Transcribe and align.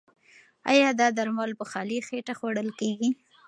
ایا 0.71 0.87
دا 0.99 1.07
درمل 1.17 1.51
په 1.59 1.65
خالي 1.71 1.97
خېټه 2.07 2.33
خوړل 2.39 2.69
کیږي؟ 2.79 3.09